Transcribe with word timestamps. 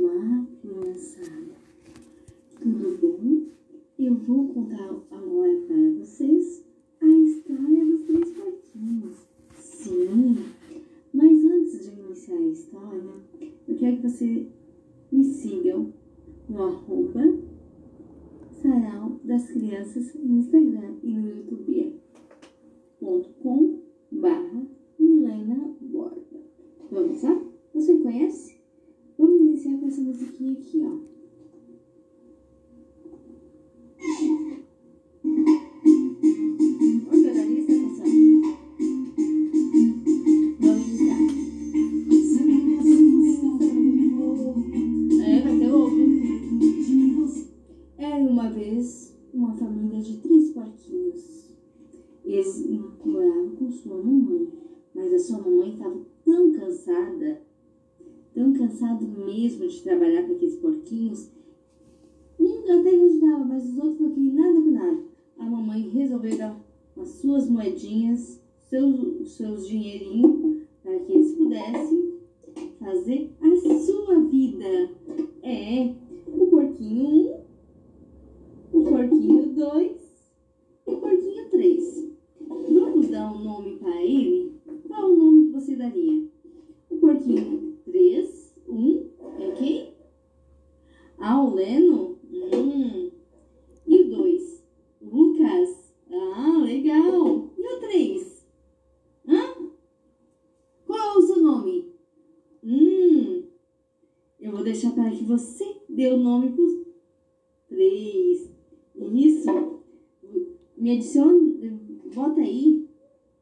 Olá, 0.00 0.46
criançada. 0.62 1.56
Tudo 2.60 2.98
bom? 3.00 3.46
Eu 3.98 4.14
vou 4.14 4.54
contar 4.54 4.84
agora 5.10 5.60
para 5.66 5.90
vocês 5.98 6.64
a 7.00 7.06
história 7.08 7.84
dos 7.84 8.02
três 8.02 8.30
porquinhos. 8.30 9.16
Sim, 9.56 10.36
mas 11.12 11.44
antes 11.44 11.90
de 11.90 12.00
iniciar 12.00 12.36
a 12.36 12.46
história, 12.46 13.12
eu 13.66 13.76
quero 13.76 13.96
que 13.96 14.08
você 14.08 14.46
me 15.10 15.24
sigam 15.24 15.92
no 16.48 16.62
arroba 16.62 17.36
sarau 18.62 19.18
das 19.24 19.50
crianças 19.50 20.14
no 20.14 20.38
Instagram 20.38 20.94
e 21.02 21.12
no 21.12 21.28
YouTube 21.28 21.80
é 21.80 21.92
ponto 23.00 23.30
com 23.42 23.80
barra 24.12 24.64
Milena 24.96 25.74
Borba. 25.80 26.40
Vamos 26.88 27.20
lá? 27.20 27.42
Você 27.74 27.98
conhece? 27.98 28.57
Iniciar 29.58 29.76
com 29.80 29.88
essa 29.88 30.00
musiquinha 30.00 30.52
aqui, 30.52 30.80
ó. 30.84 31.17
Dê 106.18 106.20
o 106.20 106.22
nome 106.22 106.50
para 106.50 106.64
os 106.64 106.72
três. 107.68 108.50
Isso. 108.96 109.48
Me 110.76 110.92
adicione, 110.92 111.80
bota 112.14 112.40
aí 112.40 112.88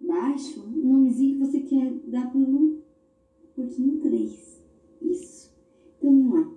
embaixo 0.01 0.61
o 0.61 0.87
nomezinho 0.87 1.39
que 1.39 1.47
você 1.47 1.61
quer 1.61 1.93
dar 2.07 2.31
para 2.31 2.39
o 2.39 2.79
porquinho 3.55 4.01
3. 4.01 4.63
Isso. 5.03 5.55
Então 5.99 6.11
vamos 6.11 6.35
lá. 6.35 6.53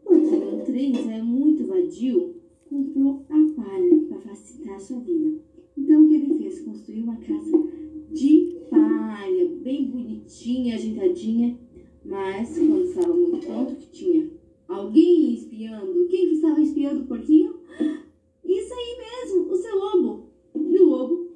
O 0.00 0.04
porquinho 0.04 0.64
3 0.64 1.08
é 1.08 1.22
muito 1.22 1.66
vadio, 1.66 2.36
comprou 2.68 3.24
a 3.28 3.54
palha 3.54 4.00
para 4.08 4.20
facilitar 4.20 4.76
a 4.76 4.80
sua 4.80 5.00
vida. 5.00 5.40
Então 5.76 6.04
o 6.04 6.08
que 6.08 6.14
ele 6.14 6.38
fez? 6.38 6.60
Construiu 6.60 7.04
uma 7.04 7.16
casa 7.16 7.64
de 8.10 8.58
palha, 8.70 9.48
bem 9.62 9.90
bonitinha, 9.90 10.74
ajeitadinha, 10.74 11.58
mas 12.04 12.58
quando 12.58 12.84
estava 12.84 13.14
muito 13.14 13.46
pronto, 13.46 13.76
que 13.76 13.90
tinha 13.90 14.31
alguém 14.82 15.34
espiando. 15.34 16.06
Quem 16.08 16.28
que 16.28 16.34
estava 16.34 16.60
espiando 16.60 17.02
o 17.02 17.06
porquinho? 17.06 17.60
Isso 18.44 18.74
aí 18.74 18.98
mesmo, 18.98 19.52
o 19.52 19.56
seu 19.56 19.78
lobo. 19.78 20.30
E 20.54 20.78
o 20.78 20.84
lobo? 20.84 21.32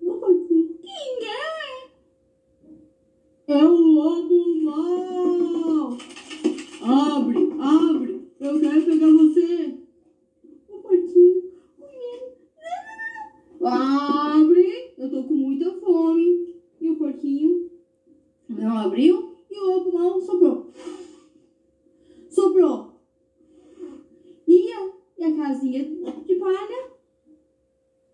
O 0.00 0.12
porquinho. 0.14 0.78
Quem 0.80 1.18
é? 1.26 1.90
É 3.48 3.64
o 3.64 3.76
lobo 3.76 4.62
mau. 4.62 5.98
Abre, 6.82 7.50
abre. 7.60 8.30
Eu 8.40 8.60
quero 8.60 8.84
pegar 8.84 9.10
você. 9.10 9.78
O 10.68 10.78
porquinho. 10.78 11.52
O 11.78 11.86
menino. 11.86 12.32
Não, 13.60 13.78
não, 13.78 13.98
não. 13.98 14.40
Abre. 14.40 14.94
Eu 14.96 15.10
tô 15.10 15.24
com 15.24 15.34
muita 15.34 15.72
fome. 15.80 16.54
E 16.80 16.88
o 16.88 16.96
porquinho 16.96 17.70
não 18.48 18.78
abriu. 18.78 19.30
E 19.50 19.58
o 19.58 19.66
lobo 19.66 19.92
mau 19.92 20.20
soprou. 20.20 20.70
Soprou. 22.30 22.90
E 25.20 25.24
a, 25.24 25.28
a 25.28 25.32
casinha 25.32 25.84
de 25.84 26.34
palha 26.36 26.90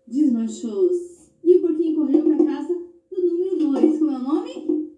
desmanchou-se. 0.05 1.31
E 1.41 1.55
o 1.55 1.61
porquinho 1.61 1.95
correu 1.95 2.21
para 2.21 2.45
casa 2.45 2.73
do 3.09 3.21
número 3.21 3.57
2. 3.57 3.97
Como 3.97 4.11
é 4.11 4.15
o 4.15 4.19
nome? 4.19 4.91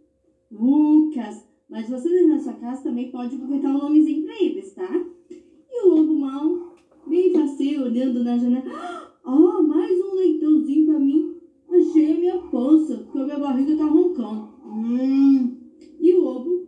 Lucas. 0.51 1.45
Mas 1.69 1.87
você 1.87 2.09
dentro 2.09 2.29
da 2.29 2.39
sua 2.39 2.53
casa 2.53 2.81
também 2.81 3.11
pode 3.11 3.37
botar 3.37 3.69
um 3.69 3.77
nomezinho 3.77 4.25
para 4.25 4.43
eles, 4.43 4.73
tá? 4.73 5.05
E 5.29 5.85
o 5.85 5.89
lobo 5.89 6.15
mau, 6.15 6.73
bem 7.05 7.31
faceiro, 7.31 7.83
olhando 7.83 8.23
na 8.23 8.39
janela. 8.39 9.13
Ah, 9.23 9.61
mais 9.61 10.01
um 10.01 10.15
leitãozinho 10.15 10.87
para 10.87 10.99
mim. 10.99 11.35
Achei 11.69 12.11
a 12.11 12.17
minha 12.17 12.37
pança, 12.49 12.97
porque 12.97 13.19
a 13.19 13.25
minha 13.25 13.37
barriga 13.39 13.77
tá 13.77 13.85
roncando. 13.85 14.49
Hum. 14.65 15.57
E 15.99 16.13
o 16.15 16.21
lobo 16.21 16.58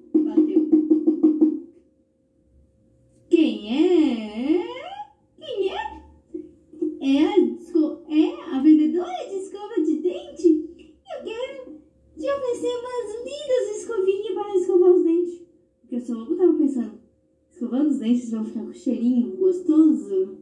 dentes 18.11 18.31
vão 18.31 18.43
ficar 18.43 18.65
com 18.65 18.73
cheirinho 18.73 19.37
gostoso, 19.37 20.37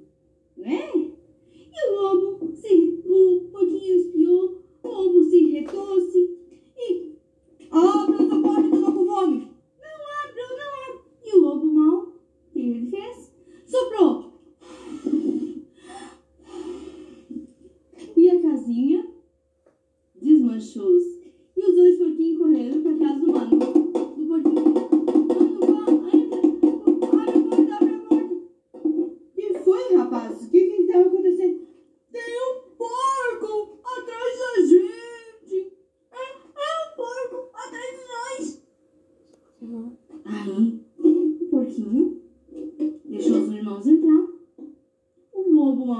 né? 0.57 0.91
E 0.95 1.89
o 1.89 2.01
lobo, 2.01 2.51
se, 2.55 3.01
o 3.05 3.49
porquinho 3.51 3.95
espiou, 3.95 4.63
o 4.83 4.87
lobo 4.87 5.23
se 5.23 5.51
retrouxe 5.51 6.37
e 6.77 7.17
abre 7.71 8.23
essa 8.23 8.41
porta 8.41 8.75
eu 8.75 8.83
tô 8.83 8.91
com 8.91 9.05
fome. 9.05 9.48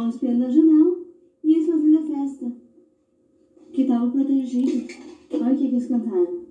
Mal 0.09 0.15
espiando 0.15 0.39
na 0.39 0.49
janela 0.49 0.97
e 1.43 1.53
eles 1.53 1.67
fazendo 1.67 1.97
a 1.99 2.01
festa. 2.01 2.51
Que 3.71 3.85
tava 3.85 4.11
protegido. 4.11 4.93
Olha 5.33 5.53
o 5.53 5.57
que 5.57 5.65
eles 5.65 5.87
cantaram. 5.87 6.45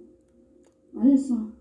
Olha 0.94 1.18
só. 1.18 1.57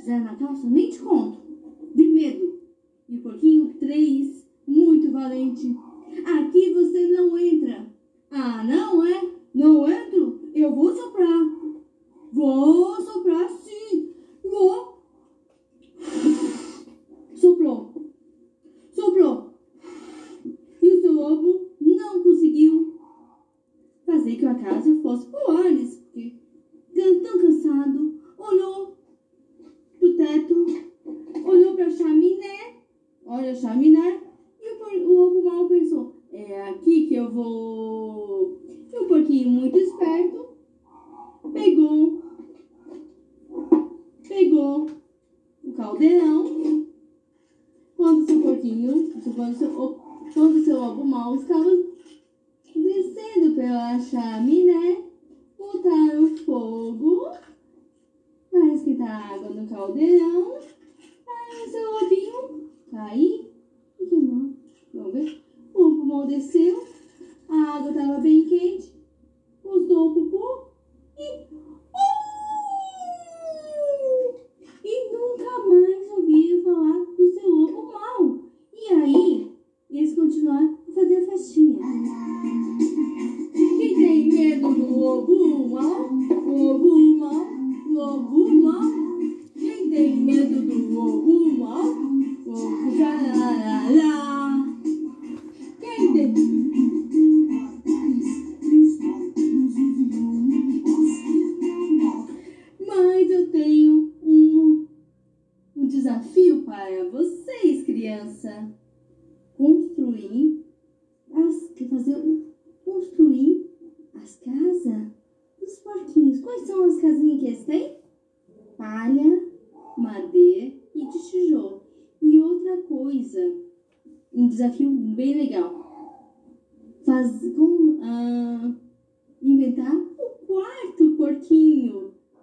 Fizeram 0.00 0.24
na 0.24 0.34
calça, 0.36 0.68
nem 0.68 0.90
te 0.90 0.98
conto. 1.00 1.38
De 1.94 2.08
medo. 2.08 2.60
E 3.08 3.16
o 3.16 3.22
porquinho 3.22 3.74
3, 3.78 4.46
muito 4.66 5.10
valente. 5.10 5.76
Aqui 6.24 6.72
você 6.72 7.06
não 7.08 7.36
entra. 7.38 7.86
Ah, 8.30 8.62
não 8.64 9.04
é? 9.04 9.30
Não 9.54 9.90
entro? 9.90 10.40
Eu 10.54 10.74
vou 10.74 10.92
soprar. 10.94 11.50
Vou 12.32 13.00
soprar 13.00 13.48
sim. 13.48 14.10
Vou. 14.42 15.02
Soprou. 17.34 17.92
Soprou. 18.90 19.54
E 20.82 20.88
o 20.88 21.00
seu 21.00 21.12
lobo 21.12 21.70
não 21.80 22.22
conseguiu 22.22 22.98
fazer 24.06 24.36
que 24.36 24.46
a 24.46 24.54
casa 24.54 24.94
fosse 25.02 25.26
pro 25.28 25.50
Alice, 25.56 25.98
porque 25.98 26.34
tão 27.22 27.38
cansado, 27.40 28.20
olhou 28.38 28.96
pro 29.98 30.16
teto, 30.16 30.66
olhou 31.44 31.74
pra 31.74 31.88
chaminé, 31.90 32.76
olha 33.24 33.52
a 33.52 33.54
chaminé, 33.54 34.20
e 34.60 34.72
o, 34.72 34.78
por- 34.78 34.92
o 34.92 35.12
lobo 35.14 35.42
mal 35.44 35.68
pensou, 35.68 36.16
é 36.32 36.62
aqui 36.70 37.06
que 37.06 37.14
eu 37.14 37.30
vou. 37.32 38.60
E 38.92 38.98
o 38.98 39.06
porquinho 39.06 39.50
muito 39.50 39.78
esperto 39.78 40.48
pegou, 41.52 42.20
pegou 44.40 44.86
o 45.62 45.72
caldeirão, 45.74 46.86
quando 47.94 48.24
seu 48.24 48.40
porquinho, 48.40 49.12
quando 49.36 49.54
seu, 49.54 49.70
quando 50.32 50.64
seu 50.64 50.80
lobo 50.80 51.04
mal 51.04 51.36
estava 51.36 51.70
descendo 52.74 53.54
pela 53.54 53.98
chaminé, 54.00 55.04
botaram 55.58 56.34
fogo 56.38 57.28
para 58.50 58.74
esquentar 58.74 59.10
a 59.10 59.34
água 59.34 59.50
no 59.50 59.68
caldeirão. 59.68 60.56
Aí 60.56 61.68
seu 61.70 61.92
lobinho 61.92 62.70
caiu 62.90 63.50
e 64.00 64.06
queimou. 64.06 64.54
Vamos 64.94 65.12
ver? 65.12 65.44
O 65.74 65.90
mal 66.06 66.26
desceu, 66.26 66.82
a 67.46 67.76
água 67.76 67.90
estava 67.90 68.18
bem 68.20 68.46
quente, 68.46 68.90
usou 69.62 70.10
o 70.10 70.14
pupu 70.14 70.70
e. 71.18 71.44
Uh! 71.54 72.30
E 74.82 75.12
nunca 75.12 75.58
mais 75.68 76.10
ouviram 76.10 76.62
falar 76.64 77.04
do 77.16 77.30
seu 77.32 77.48
lobo 77.48 77.92
mal. 77.92 78.38
E 78.90 78.92
aí, 78.92 79.46
eles 79.88 80.12
continuaram 80.14 80.74
a 80.88 80.92
fazer 80.92 81.18
a 81.18 81.22
festinha. 81.22 81.78
Quem 83.52 83.94
tem 83.94 84.28
medo 84.28 84.68
do 84.74 84.98
lobo 84.98 85.68
mal? 85.68 86.19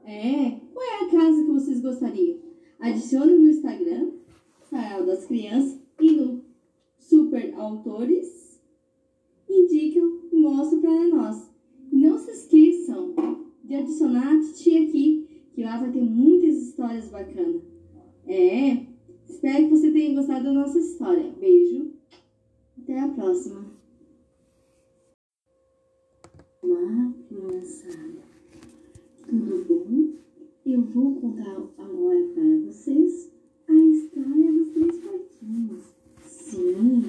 É, 0.07 0.51
qual 0.73 0.85
é 0.85 1.03
a 1.03 1.11
casa 1.11 1.43
que 1.43 1.51
vocês 1.51 1.81
gostariam? 1.81 2.39
Adicione 2.79 3.33
no 3.33 3.49
Instagram, 3.49 4.11
Sarau 4.69 5.05
das 5.05 5.25
Crianças, 5.25 5.81
e 5.99 6.11
no 6.11 6.45
Super 6.97 7.53
Autores 7.55 8.57
indicam 9.49 10.21
e 10.31 10.37
mostram 10.37 10.79
para 10.79 11.07
nós. 11.09 11.51
Não 11.91 12.17
se 12.17 12.31
esqueçam 12.31 13.15
de 13.65 13.75
adicionar 13.75 14.33
a 14.33 14.39
titia 14.39 14.87
aqui, 14.87 15.43
que 15.53 15.63
lá 15.63 15.77
vai 15.77 15.91
ter 15.91 16.01
muitas 16.01 16.55
histórias 16.55 17.09
bacanas. 17.09 17.63
É, 18.25 18.85
espero 19.27 19.65
que 19.65 19.69
você 19.71 19.91
tenha 19.91 20.15
gostado 20.15 20.45
da 20.45 20.53
nossa 20.53 20.79
história. 20.79 21.33
Beijo, 21.37 21.91
até 22.81 22.97
a 22.97 23.09
próxima. 23.09 23.65
Olá, 26.61 27.13
criançada. 27.27 28.27
Tudo 29.27 29.65
bom? 29.67 30.13
Eu 30.65 30.81
vou 31.17 31.31
contar 31.31 31.51
agora 31.79 32.21
para 32.33 32.57
vocês 32.65 33.31
a 33.67 33.73
história 33.73 34.51
dos 34.51 34.69
três 34.69 34.97
porquinhos. 34.97 35.95
Sim, 36.21 37.03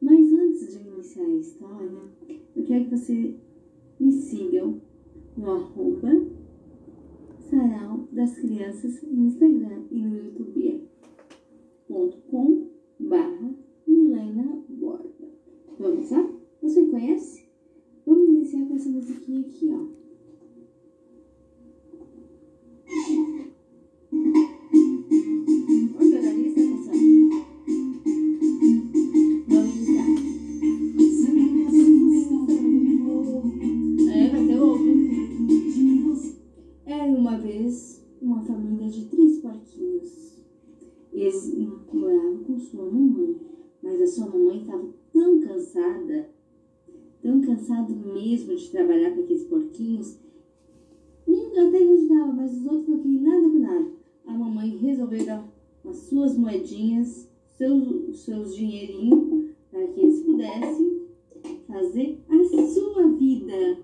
mas 0.00 0.32
antes 0.32 0.72
de 0.72 0.88
iniciar 0.88 1.24
a 1.24 1.36
história, 1.36 1.90
eu 2.56 2.64
quero 2.64 2.84
que 2.86 2.96
você 2.96 3.34
me 4.00 4.12
sigam 4.12 4.80
no 5.36 5.50
arroba 5.50 6.26
sarau 7.38 8.08
das 8.12 8.36
crianças 8.38 9.02
no 9.02 9.26
Instagram 9.26 9.84
e 9.90 10.02
no 10.02 10.16
YouTube 10.16 10.68
é 10.68 10.88
barra 13.00 13.54
Milena 13.86 14.64
Borba. 14.68 15.28
Vamos 15.78 16.10
lá? 16.10 16.28
Você 16.60 16.84
conhece? 16.86 17.48
Vamos 18.04 18.28
iniciar 18.28 18.66
com 18.66 18.74
essa 18.74 18.88
musiquinha 18.88 19.40
aqui, 19.40 19.70
ó. 19.72 20.07
Mesmo 48.18 48.54
de 48.56 48.70
trabalhar 48.70 49.14
com 49.14 49.22
aqueles 49.22 49.44
porquinhos. 49.44 50.18
Um 51.28 51.68
até 51.68 51.76
ajudava, 51.76 52.32
mas 52.32 52.56
os 52.56 52.66
outros 52.66 52.88
não 52.88 52.98
queriam 53.00 53.22
nada 53.22 53.48
com 53.50 53.58
nada. 53.58 53.92
A 54.26 54.32
mamãe 54.32 54.76
resolveu 54.78 55.26
dar 55.26 55.46
as 55.84 55.96
suas 55.96 56.38
moedinhas, 56.38 57.30
seus, 57.56 58.18
seus 58.20 58.56
dinheirinhos, 58.56 59.50
para 59.70 59.86
que 59.88 60.00
eles 60.00 60.22
pudessem 60.22 61.02
fazer 61.66 62.18
a 62.30 62.66
sua 62.66 63.08
vida. 63.08 63.78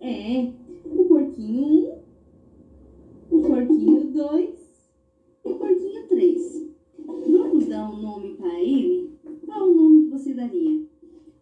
É, 0.00 0.52
o 0.84 1.04
porquinho 1.04 1.92
1, 3.30 3.36
o 3.36 3.42
porquinho 3.42 4.12
2 4.12 4.90
e 5.44 5.48
o 5.48 5.54
porquinho 5.54 6.08
3. 6.08 6.68
Vamos 7.06 7.66
dar 7.66 7.90
um 7.90 8.02
nome 8.02 8.34
para 8.34 8.60
ele? 8.60 9.18
Qual 9.46 9.68
o 9.68 9.74
nome 9.74 10.04
que 10.04 10.10
você 10.10 10.34
daria? 10.34 10.84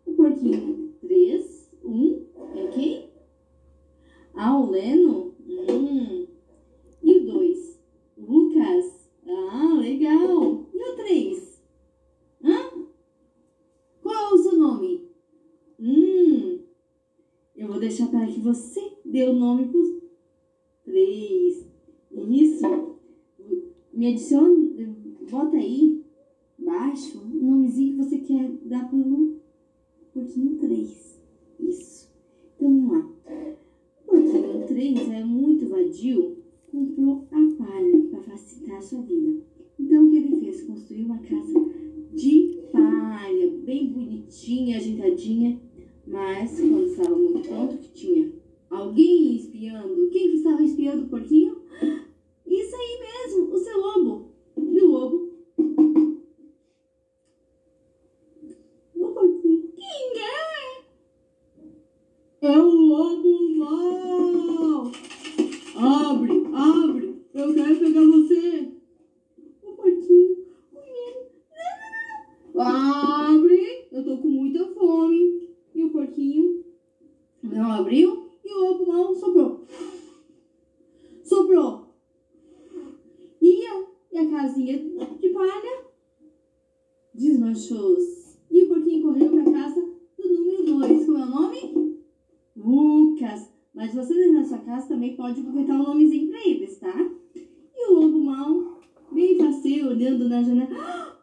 O 0.05 0.13
porquinho 0.13 0.93
3, 1.01 1.71
1 1.83 2.23
é 2.57 2.67
quem? 2.69 3.11
Ah, 4.35 4.59
o 4.59 4.71
Leno? 4.71 5.36
Hum. 5.47 6.27
E 7.03 7.19
o 7.19 7.27
2? 7.27 7.81
Lucas? 8.19 9.11
Ah, 9.27 9.79
legal. 9.79 10.67
E 10.75 10.83
o 10.83 10.97
3? 10.97 11.63
Hã? 12.45 12.87
Qual 14.03 14.15
é 14.15 14.35
o 14.35 14.39
seu 14.39 14.59
nome? 14.59 15.09
Hum. 15.79 16.61
Eu 17.55 17.69
vou 17.69 17.81
deixar 17.81 18.09
para 18.09 18.27
que 18.27 18.41
você 18.41 18.81
dê 19.05 19.25
o 19.25 19.33
nome 19.33 19.67
para 19.69 19.81
os 19.81 19.97
três. 20.85 21.67
Isso. 22.13 22.97
Me 23.93 24.09
adicione, 24.13 24.95
bota 25.31 25.57
aí 25.57 26.05
embaixo 26.59 27.19
o 27.19 27.25
nomezinho 27.25 27.97
que 27.97 28.05
você 28.05 28.19
quer 28.19 28.51
dar 28.65 28.89
para 28.89 28.99
o 28.99 29.41
porquinho 30.13 30.59
3. 30.59 31.21
Isso. 31.61 31.96
3 34.77 35.11
é 35.11 35.25
muito 35.25 35.71
vadio, 35.71 36.37
comprou 36.71 37.27
a 37.33 37.65
palha 37.65 37.99
para 38.11 38.21
facilitar 38.21 38.77
a 38.77 38.83
sua 38.83 39.01
vida. 39.01 39.43
Então 39.81 40.07
o 40.07 40.11
que 40.11 40.17
ele 40.19 40.37
fez? 40.37 40.65
Construiu 40.65 41.07
uma 41.07 41.19
casa 41.21 41.65
de 42.13 42.59
palha, 42.71 43.53
bem 43.65 43.87
bonitinha, 43.87 44.77
ajeitadinha, 44.77 45.59
mas 46.07 46.61
quando 46.61 46.89
estava 46.89 47.17
muito 47.17 47.49
pronto, 47.49 47.79
que 47.79 47.91
tinha 47.95 48.31
alguém 48.69 49.37
espiando. 49.37 50.11
Quem 50.11 50.33
que 50.33 50.37
estava 50.37 50.63
espiando 50.63 51.05
o 51.05 51.09
porquinho? 51.09 51.57
Isso 52.47 52.77
aí 52.77 53.01
mesmo, 53.01 53.55
o 53.55 53.57
seu 53.57 53.77
casinha 84.47 84.79
de 85.21 85.29
palha, 85.31 85.85
desmanchou-se. 87.15 88.39
E 88.51 88.63
o 88.63 88.69
porquinho 88.69 89.03
correu 89.03 89.31
para 89.31 89.53
casa 89.53 89.81
do 90.19 90.29
número 90.29 90.65
2. 90.65 91.07
Como 91.07 91.19
é 91.19 91.23
o 91.23 91.27
nome? 91.27 91.97
Lucas. 92.57 93.51
Mas 93.75 93.95
você 93.95 94.15
dentro 94.15 94.41
da 94.41 94.45
sua 94.45 94.59
casa 94.59 94.89
também 94.89 95.17
pode 95.17 95.43
botar 95.43 95.75
um 95.75 95.83
nomezinho 95.83 96.31
para 96.31 96.49
eles, 96.49 96.79
tá? 96.79 97.11
E 97.35 97.91
o 97.91 97.95
lobo 97.95 98.19
mal, 98.19 98.81
bem 99.13 99.37
faceiro, 99.37 99.86
olhando 99.97 100.29
na 100.29 100.43
janela. 100.43 100.69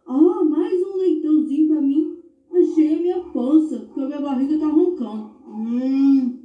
Oh, 0.07 0.43
mais 0.43 0.81
um 0.81 0.97
leitãozinho 0.97 1.67
para 1.67 1.81
mim. 1.81 2.17
Achei 2.51 2.95
a 2.95 3.01
minha 3.01 3.19
pança, 3.19 3.79
porque 3.79 4.01
a 4.01 4.05
minha 4.07 4.21
barriga 4.21 4.57
tá 4.57 4.67
roncando. 4.67 5.29
Hum. 5.47 6.42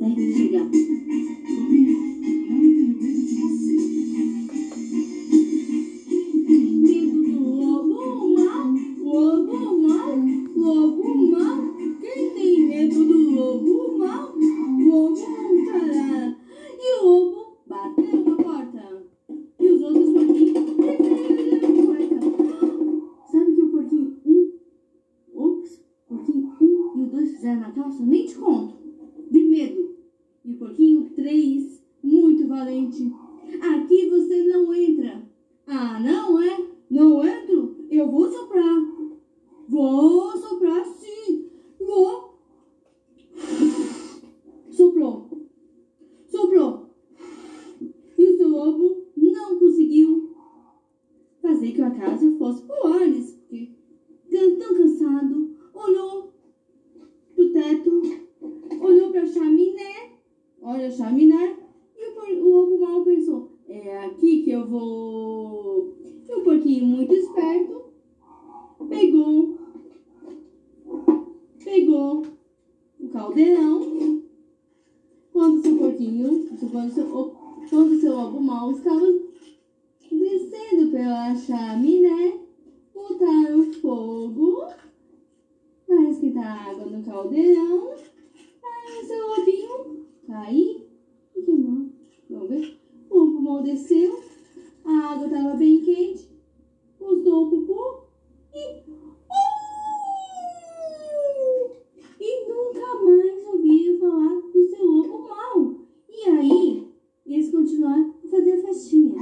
Até 0.00 0.32
chegar. 0.32 0.68
Medo 1.50 1.98
fazer 51.90 51.96
que 51.96 52.02
a 52.02 52.06
casa 52.06 52.38
fosse 52.38 52.64
Alice, 52.84 53.34
porque 53.48 54.56
tão 54.58 54.74
cansado, 54.76 55.56
olhou 55.74 56.32
pro 57.34 57.52
teto, 57.52 58.02
olhou 58.80 59.10
pra 59.10 59.26
chaminé, 59.26 60.12
olha 60.62 60.88
a 60.88 60.90
chaminé, 60.90 61.56
e 61.96 62.08
o, 62.10 62.14
por- 62.14 62.28
o 62.28 62.48
lobo 62.48 62.78
mal 62.78 63.04
pensou, 63.04 63.52
é 63.68 63.98
aqui 64.04 64.42
que 64.44 64.50
eu 64.50 64.66
vou. 64.66 65.96
E 66.28 66.34
o 66.34 66.42
porquinho 66.44 66.86
muito 66.86 67.14
esperto 67.14 67.84
pegou, 68.88 69.58
pegou 71.64 72.22
o 73.00 73.08
caldeirão, 73.08 74.22
quando 75.32 75.62
seu 75.62 75.78
porquinho, 75.78 76.48
quando 76.70 76.92
seu, 76.92 77.06
o- 77.06 77.36
quando 77.68 78.00
seu 78.00 78.14
lobo 78.14 78.40
mal 78.40 78.72
estava 78.72 79.06
descendo 80.10 80.90
pela 80.90 81.34
chaminé, 81.34 82.38
botaram 82.94 83.72
fogo 83.74 84.64
para 86.38 86.44
esquentar 86.44 86.66
a 86.66 86.70
água 86.70 86.86
no 86.86 87.02
caldeirão. 87.02 87.90
Aí 87.90 89.04
seu 89.04 89.28
lobinho 89.28 90.06
caiu 90.26 90.86
e 91.36 91.42
queimou. 91.42 91.88
Vamos 92.30 92.48
ver? 92.48 92.78
O 93.10 93.14
pulmão 93.14 93.62
desceu, 93.62 94.20
a 94.84 95.12
água 95.12 95.26
estava 95.26 95.54
bem 95.56 95.80
quente, 95.80 96.28
usou 97.00 97.46
o 97.46 97.50
pupu 97.50 98.04
e. 98.54 98.82
Uh! 98.88 99.38
E 102.20 102.48
nunca 102.48 102.86
mais 103.04 103.46
ouviram 103.46 103.98
falar 103.98 104.40
do 104.52 104.68
seu 104.68 104.84
lobo 104.84 105.28
mal. 105.28 105.74
E 106.08 106.28
aí, 106.28 106.88
eles 107.26 107.50
continuaram 107.50 108.14
a 108.24 108.28
fazer 108.28 108.62
festinha. 108.62 109.14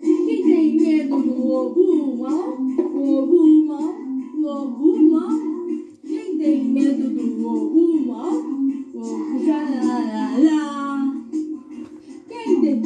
Quem 0.00 0.42
tem 0.42 0.76
medo 0.76 1.22
do 1.22 1.46
lobo 1.46 2.16
mal? 2.16 2.58
Lobo 2.94 3.66
mal, 3.66 3.99
mal. 4.40 5.30
Quem 6.02 6.38
tem 6.38 6.64
medo 6.64 7.10
do? 7.10 7.30
Lobo 7.40 8.00
caralá. 9.46 11.12
Quem 12.28 12.60
tem 12.60 12.82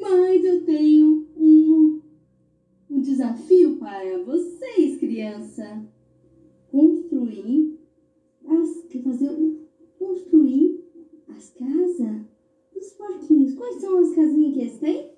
Mas 0.00 0.44
eu 0.44 0.64
tenho 0.64 1.26
um, 1.36 2.00
um 2.90 3.00
desafio 3.00 3.76
para 3.76 4.22
vocês, 4.24 4.98
criança. 4.98 5.84
Construir 6.70 7.78
as 8.46 8.82
que 8.88 9.02
fazer 9.02 9.30
um- 9.30 9.64
construir 9.98 10.84
as 11.28 11.50
casas 11.50 12.26
dos 12.74 12.92
porquinhos. 12.92 13.54
Quais 13.54 13.76
são 13.80 13.98
as 13.98 14.14
casinhas 14.14 14.54
que 14.54 14.60
eles 14.60 14.78
têm? 14.78 15.10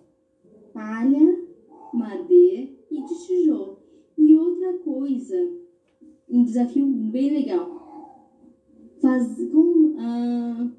Palha, 0.73 1.45
madeira 1.93 2.71
e 2.91 3.03
de 3.03 3.27
tijolo. 3.27 3.79
E 4.17 4.37
outra 4.37 4.79
coisa, 4.79 5.37
um 6.29 6.38
desafio 6.49 6.87
bem 6.87 7.31
legal. 7.31 8.27
Faz, 9.01 9.37
com, 9.53 9.95
ah, 9.99 10.71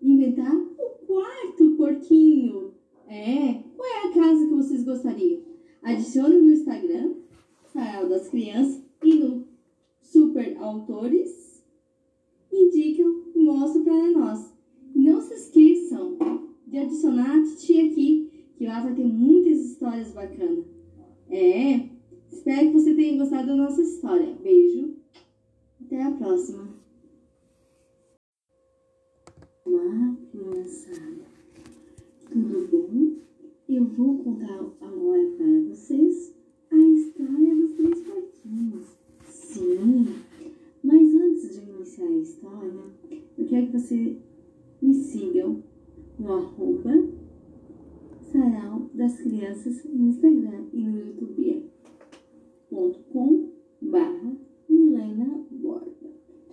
inventar 0.00 0.54
o 0.54 1.06
quarto 1.06 1.76
porquinho. 1.76 2.72
É, 3.06 3.62
qual 3.76 3.88
é 3.88 4.08
a 4.08 4.12
casa 4.12 4.46
que 4.46 4.54
vocês 4.54 4.84
gostariam? 4.84 5.42
Adicione 5.82 6.36
no 6.40 6.52
Instagram, 6.52 7.14
Sarau 7.72 8.08
das 8.08 8.28
Crianças, 8.28 8.82
e 9.04 9.14
no 9.14 9.46
Super 10.00 10.56
Autores. 10.58 11.62
Indicam 12.50 13.24
e 13.34 13.38
mostram 13.38 13.84
para 13.84 14.10
nós. 14.10 14.52
Não 14.94 15.20
se 15.20 15.34
esqueçam 15.34 16.16
de 16.66 16.78
adicionar 16.78 17.38
a 17.38 17.42
titia 17.42 17.86
aqui, 17.86 18.46
que 18.56 18.66
lá 18.66 18.82
vai 18.82 18.94
ter 18.94 19.04
muitas 19.04 19.58
histórias 19.58 20.12
bacanas. 20.12 20.64
É, 21.28 21.90
espero 22.30 22.68
que 22.68 22.72
você 22.72 22.94
tenha 22.94 23.18
gostado 23.18 23.48
da 23.48 23.56
nossa 23.56 23.82
história. 23.82 24.34
Beijo, 24.42 25.01
até 25.92 26.04
a 26.04 26.10
próxima. 26.10 26.68
Olá, 29.66 30.16
criançada. 30.30 31.20
Tudo 32.30 32.66
bom? 32.70 33.16
Eu 33.68 33.84
vou 33.84 34.24
contar 34.24 34.58
agora 34.80 35.22
para 35.36 35.60
vocês 35.68 36.34
a 36.70 36.76
história 36.76 37.54
dos 37.54 37.72
três 37.74 38.00
porquinhos. 38.00 38.96
Sim, 39.26 40.06
mas 40.82 41.14
antes 41.14 41.60
de 41.60 41.70
iniciar 41.70 42.06
a 42.06 42.16
história, 42.16 42.72
eu 43.36 43.46
quero 43.46 43.66
que 43.66 43.78
vocês 43.78 44.16
me 44.80 44.94
sigam 44.94 45.62
no 46.18 46.32
arroba 46.32 47.06
sarau 48.32 48.88
das 48.94 49.20
crianças 49.20 49.84
no 49.84 50.08
Instagram 50.08 50.68
e 50.72 50.84
no 50.84 50.98
youtube.com 50.98 51.70
é 53.82 53.84
barra 53.84 54.51
Milena 54.72 55.44
Borba. 55.50 55.92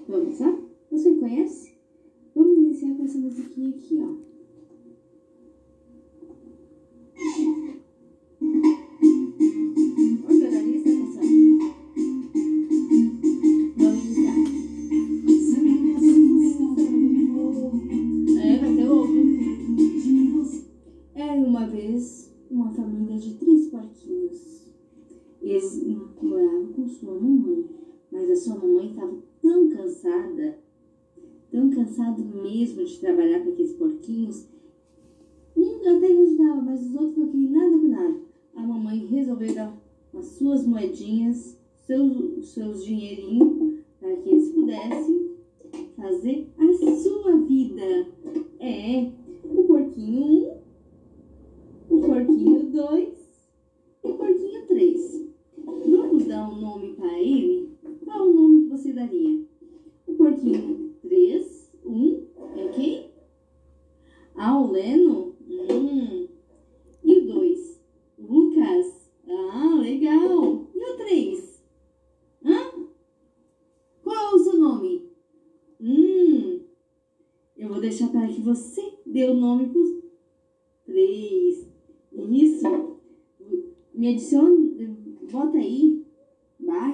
Vamos 0.07 0.39
lá? 0.39 0.59
Você 0.91 1.15
conhece? 1.15 1.77
Vamos 2.35 2.57
iniciar 2.57 2.95
com 2.95 3.03
essa 3.03 3.17
musiquinha 3.17 3.69
aqui, 3.69 3.99
ó. 4.01 4.15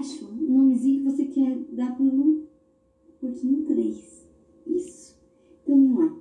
abaixo, 0.06 0.26
o 0.26 0.52
nomezinho 0.52 1.04
que 1.04 1.12
você 1.12 1.26
quer 1.26 1.58
dar 1.72 1.96
para 1.96 2.06
o 2.06 2.44
porquinho 3.20 3.65
3. 3.65 4.30
Isso. 4.68 5.20
Então, 5.63 5.76
vamos 5.76 6.00
lá. 6.00 6.18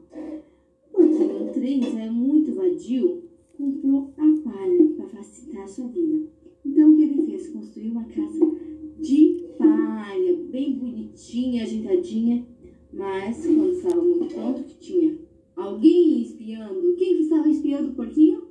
O 0.93 0.97
porquinho 0.97 1.53
3 1.53 1.97
é 1.97 2.11
muito 2.11 2.55
vadio, 2.55 3.25
comprou 3.57 4.15
a 4.17 4.43
palha 4.43 4.89
para 4.97 5.09
facilitar 5.09 5.65
a 5.65 5.69
sua 5.69 5.89
vida. 5.89 6.27
Então, 6.65 6.93
o 6.93 6.97
que 6.97 7.03
ele 7.03 7.27
fez? 7.27 7.49
Construiu 7.49 7.93
uma 7.93 8.05
casa 8.05 8.53
de 8.99 9.45
palha, 9.59 10.37
bem 10.51 10.79
bonitinha, 10.79 11.63
ajeitadinha. 11.63 12.47
Mas, 12.93 13.45
quando 13.45 13.73
estava 13.73 14.03
muito 14.03 14.35
pronto, 14.35 14.65
que 14.65 14.79
tinha 14.79 15.19
alguém 15.55 16.23
espiando. 16.23 16.95
Quem 16.97 17.17
que 17.17 17.23
estava 17.25 17.49
espiando 17.49 17.91
o 17.91 17.95
porquinho? 17.95 18.45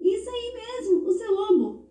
Isso 0.00 0.28
aí 0.28 0.54
mesmo, 0.54 1.08
o 1.08 1.12
seu 1.12 1.32
lobo. 1.32 1.81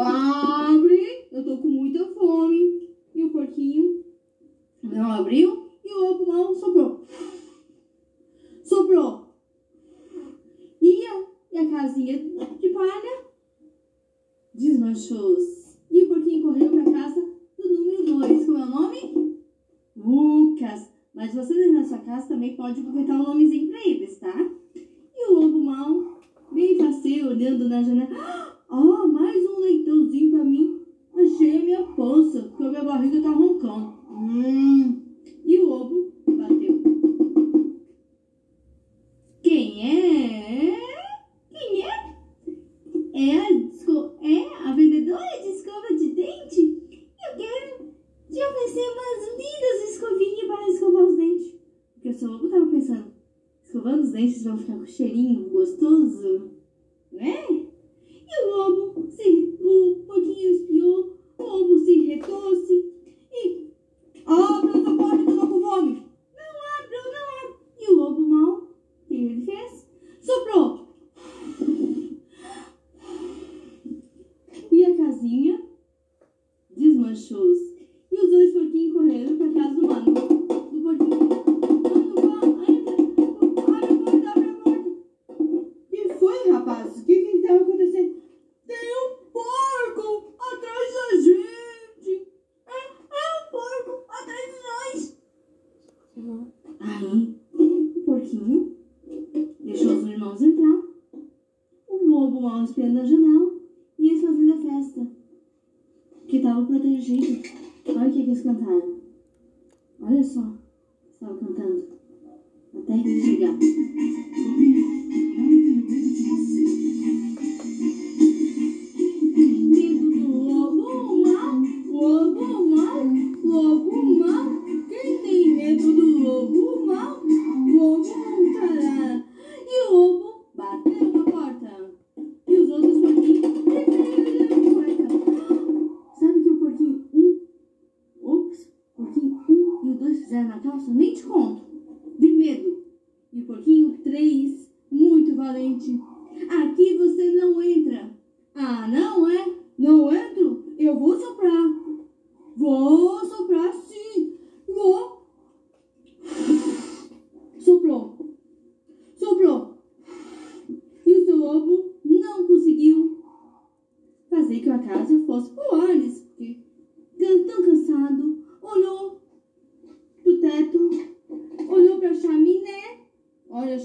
Abre, 0.00 1.28
eu 1.32 1.44
tô 1.44 1.58
com 1.58 1.68
muita 1.68 2.06
fome. 2.14 2.88
E 3.14 3.24
o 3.24 3.30
porquinho 3.30 4.04
não 4.82 5.10
abriu 5.10 5.70
e 5.84 5.92
o 5.92 6.04
outro 6.06 6.26
mal 6.26 6.54
sobrou. 6.54 7.04
Sobrou. 8.62 9.34
E 10.80 11.04
a, 11.04 11.26
e 11.52 11.58
a 11.58 11.70
casinha 11.70 12.16
de 12.16 12.68
palha 12.68 13.24
desmanchou-se. 14.54 15.78
E 15.90 16.04
o 16.04 16.08
porquinho 16.08 16.42
correu 16.42 16.70
pra 16.70 16.92
casa 16.92 17.20
do 17.58 17.68
número 17.68 18.04
2. 18.04 18.46
Como 18.46 18.58
é 18.58 18.62
o 18.62 18.66
nome? 18.66 19.38
Lucas. 19.96 20.88
Mas 21.12 21.34
você 21.34 21.54
dentro 21.54 21.80
da 21.80 21.84
sua 21.84 21.98
casa 21.98 22.28
também 22.28 22.54
pode 22.54 22.80
aproveitar 22.80 23.14
o 23.14 23.24
nome 23.24 23.47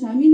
Swami 0.04 0.28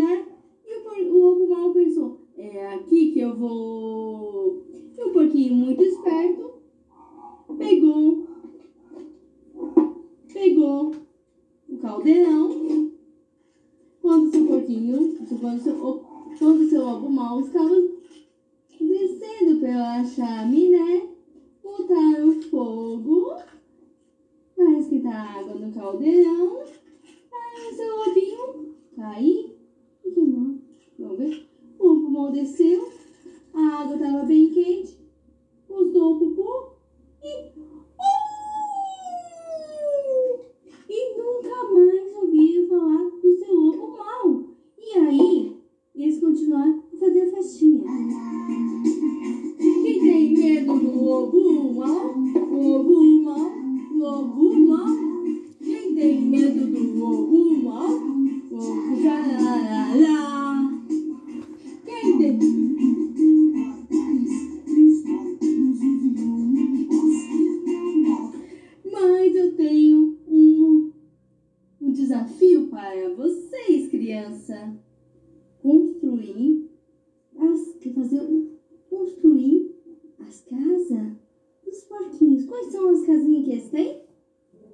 dos 82.20 82.46
porquinhos. 82.46 82.46
Quais 82.46 82.72
são 82.72 82.90
as 82.90 83.06
casinhas 83.06 83.46
que 83.46 83.52
eles 83.52 83.70
têm? 83.70 84.02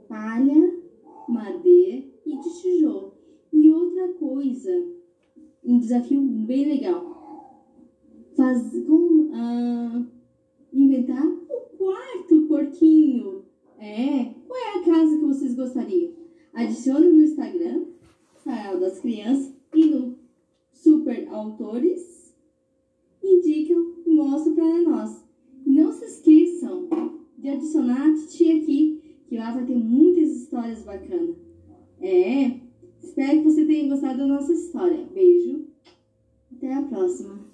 Palha, 0.08 0.80
madeira 1.28 2.04
e 2.26 2.38
de 2.38 2.62
tijolo. 2.62 3.14
E 3.52 3.72
outra 3.72 4.14
coisa, 4.14 4.72
um 5.64 5.80
desafio 5.80 6.22
bem 6.22 6.66
legal. 6.66 7.64
Faz, 8.36 8.72
com, 8.86 9.30
ah, 9.34 10.06
inventar 10.74 11.26
o 11.26 11.78
quarto 11.78 12.48
porquinho. 12.48 13.46
É, 13.78 14.34
qual 14.48 14.60
é 14.60 14.80
a 14.80 14.84
casa 14.84 15.18
que 15.18 15.26
vocês 15.26 15.56
gostariam? 15.56 16.14
Adicione 16.54 17.08
no 17.08 17.24
Instagram, 17.24 17.86
Sarau 18.44 18.80
das 18.80 19.00
Crianças, 19.00 19.54
e 19.74 19.86
no 19.86 20.16
Super 20.72 21.28
Autores. 21.30 22.34
Indicam 23.24 23.96
e 24.06 24.10
mostram 24.12 24.56
para 24.56 24.82
nós. 24.82 25.26
Não 25.66 25.92
se 25.92 26.06
esqueçam 26.06 26.88
de 27.46 27.52
adicionar 27.52 28.10
a 28.10 28.14
titia 28.16 28.58
aqui, 28.58 29.20
que 29.28 29.38
lá 29.38 29.54
vai 29.54 29.66
ter 29.66 29.76
muitas 29.76 30.32
histórias 30.32 30.84
bacanas. 30.84 31.36
É, 32.02 32.60
espero 33.00 33.38
que 33.38 33.44
você 33.44 33.66
tenha 33.66 33.88
gostado 33.88 34.18
da 34.18 34.26
nossa 34.26 34.52
história. 34.52 35.06
Beijo, 35.14 35.68
até 36.52 36.74
a 36.74 36.82
próxima. 36.82 37.45